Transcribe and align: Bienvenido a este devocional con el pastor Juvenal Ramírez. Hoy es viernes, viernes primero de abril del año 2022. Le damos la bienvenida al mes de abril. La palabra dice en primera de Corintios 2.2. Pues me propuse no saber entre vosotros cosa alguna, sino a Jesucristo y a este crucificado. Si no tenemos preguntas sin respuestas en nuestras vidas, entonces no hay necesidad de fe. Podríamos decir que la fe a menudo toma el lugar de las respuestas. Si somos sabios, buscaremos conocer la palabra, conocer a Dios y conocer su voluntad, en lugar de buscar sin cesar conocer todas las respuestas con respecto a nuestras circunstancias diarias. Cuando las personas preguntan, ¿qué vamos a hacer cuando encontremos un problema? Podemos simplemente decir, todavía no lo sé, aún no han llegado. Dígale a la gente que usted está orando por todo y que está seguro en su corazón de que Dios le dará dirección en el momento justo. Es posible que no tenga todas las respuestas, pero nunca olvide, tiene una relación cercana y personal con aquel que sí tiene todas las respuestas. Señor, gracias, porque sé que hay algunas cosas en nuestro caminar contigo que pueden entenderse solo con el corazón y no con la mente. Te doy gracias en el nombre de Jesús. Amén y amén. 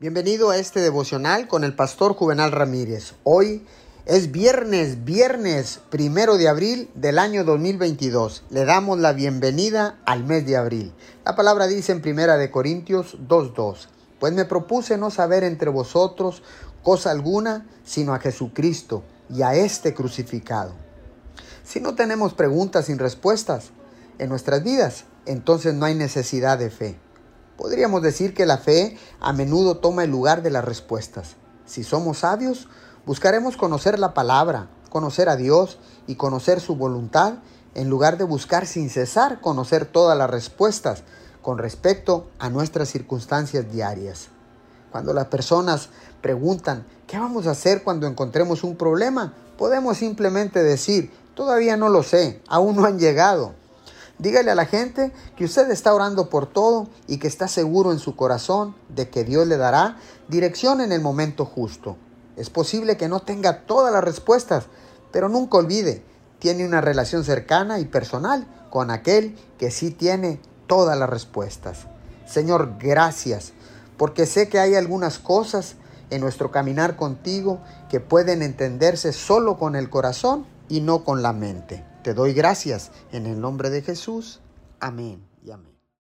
Bienvenido 0.00 0.48
a 0.48 0.56
este 0.56 0.80
devocional 0.80 1.46
con 1.46 1.62
el 1.62 1.74
pastor 1.74 2.14
Juvenal 2.14 2.52
Ramírez. 2.52 3.12
Hoy 3.22 3.66
es 4.06 4.32
viernes, 4.32 5.04
viernes 5.04 5.80
primero 5.90 6.38
de 6.38 6.48
abril 6.48 6.88
del 6.94 7.18
año 7.18 7.44
2022. 7.44 8.44
Le 8.48 8.64
damos 8.64 8.98
la 8.98 9.12
bienvenida 9.12 9.98
al 10.06 10.24
mes 10.24 10.46
de 10.46 10.56
abril. 10.56 10.94
La 11.26 11.36
palabra 11.36 11.66
dice 11.66 11.92
en 11.92 12.00
primera 12.00 12.38
de 12.38 12.50
Corintios 12.50 13.18
2.2. 13.28 13.88
Pues 14.18 14.32
me 14.32 14.46
propuse 14.46 14.96
no 14.96 15.10
saber 15.10 15.44
entre 15.44 15.68
vosotros 15.68 16.42
cosa 16.82 17.10
alguna, 17.10 17.66
sino 17.84 18.14
a 18.14 18.20
Jesucristo 18.20 19.02
y 19.28 19.42
a 19.42 19.54
este 19.54 19.92
crucificado. 19.92 20.72
Si 21.62 21.78
no 21.78 21.94
tenemos 21.94 22.32
preguntas 22.32 22.86
sin 22.86 22.98
respuestas 22.98 23.68
en 24.18 24.30
nuestras 24.30 24.64
vidas, 24.64 25.04
entonces 25.26 25.74
no 25.74 25.84
hay 25.84 25.94
necesidad 25.94 26.56
de 26.58 26.70
fe. 26.70 26.98
Podríamos 27.60 28.00
decir 28.00 28.32
que 28.32 28.46
la 28.46 28.56
fe 28.56 28.96
a 29.20 29.34
menudo 29.34 29.76
toma 29.76 30.04
el 30.04 30.10
lugar 30.10 30.40
de 30.40 30.48
las 30.48 30.64
respuestas. 30.64 31.36
Si 31.66 31.84
somos 31.84 32.20
sabios, 32.20 32.68
buscaremos 33.04 33.58
conocer 33.58 33.98
la 33.98 34.14
palabra, 34.14 34.70
conocer 34.88 35.28
a 35.28 35.36
Dios 35.36 35.78
y 36.06 36.14
conocer 36.14 36.60
su 36.60 36.76
voluntad, 36.76 37.34
en 37.74 37.90
lugar 37.90 38.16
de 38.16 38.24
buscar 38.24 38.66
sin 38.66 38.88
cesar 38.88 39.42
conocer 39.42 39.84
todas 39.84 40.16
las 40.16 40.30
respuestas 40.30 41.02
con 41.42 41.58
respecto 41.58 42.30
a 42.38 42.48
nuestras 42.48 42.88
circunstancias 42.88 43.70
diarias. 43.70 44.28
Cuando 44.90 45.12
las 45.12 45.26
personas 45.26 45.90
preguntan, 46.22 46.86
¿qué 47.06 47.18
vamos 47.18 47.46
a 47.46 47.50
hacer 47.50 47.82
cuando 47.82 48.06
encontremos 48.06 48.64
un 48.64 48.74
problema? 48.74 49.34
Podemos 49.58 49.98
simplemente 49.98 50.62
decir, 50.62 51.12
todavía 51.34 51.76
no 51.76 51.90
lo 51.90 52.02
sé, 52.04 52.40
aún 52.48 52.76
no 52.76 52.86
han 52.86 52.98
llegado. 52.98 53.59
Dígale 54.20 54.50
a 54.50 54.54
la 54.54 54.66
gente 54.66 55.12
que 55.34 55.46
usted 55.46 55.70
está 55.70 55.94
orando 55.94 56.28
por 56.28 56.46
todo 56.46 56.88
y 57.06 57.16
que 57.16 57.26
está 57.26 57.48
seguro 57.48 57.90
en 57.90 57.98
su 57.98 58.16
corazón 58.16 58.76
de 58.90 59.08
que 59.08 59.24
Dios 59.24 59.46
le 59.46 59.56
dará 59.56 59.96
dirección 60.28 60.82
en 60.82 60.92
el 60.92 61.00
momento 61.00 61.46
justo. 61.46 61.96
Es 62.36 62.50
posible 62.50 62.98
que 62.98 63.08
no 63.08 63.20
tenga 63.20 63.62
todas 63.62 63.90
las 63.90 64.04
respuestas, 64.04 64.66
pero 65.10 65.30
nunca 65.30 65.56
olvide, 65.56 66.04
tiene 66.38 66.66
una 66.66 66.82
relación 66.82 67.24
cercana 67.24 67.78
y 67.78 67.86
personal 67.86 68.46
con 68.68 68.90
aquel 68.90 69.38
que 69.58 69.70
sí 69.70 69.90
tiene 69.90 70.38
todas 70.66 70.98
las 70.98 71.08
respuestas. 71.08 71.86
Señor, 72.26 72.74
gracias, 72.78 73.54
porque 73.96 74.26
sé 74.26 74.50
que 74.50 74.58
hay 74.58 74.74
algunas 74.74 75.18
cosas 75.18 75.76
en 76.10 76.20
nuestro 76.20 76.50
caminar 76.50 76.94
contigo 76.96 77.60
que 77.88 78.00
pueden 78.00 78.42
entenderse 78.42 79.14
solo 79.14 79.56
con 79.56 79.76
el 79.76 79.88
corazón 79.88 80.44
y 80.70 80.80
no 80.80 81.04
con 81.04 81.20
la 81.20 81.34
mente. 81.34 81.84
Te 82.02 82.14
doy 82.14 82.32
gracias 82.32 82.92
en 83.12 83.26
el 83.26 83.40
nombre 83.40 83.68
de 83.68 83.82
Jesús. 83.82 84.40
Amén 84.78 85.22
y 85.44 85.50
amén. 85.50 85.79